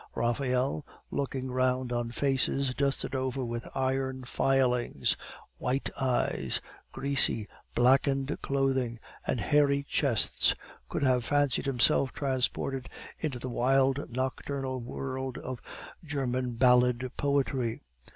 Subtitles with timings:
[0.15, 5.15] Raphael, looking round on faces dusted over with iron filings,
[5.59, 6.59] white eyes,
[6.91, 10.55] greasy blackened clothing, and hairy chests,
[10.89, 15.61] could have fancied himself transported into the wild nocturnal world of
[16.03, 17.83] German ballad poetry.